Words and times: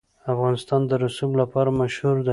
افغانستان 0.33 0.81
د 0.89 0.91
رسوب 1.03 1.31
لپاره 1.41 1.69
مشهور 1.81 2.17
دی. 2.25 2.29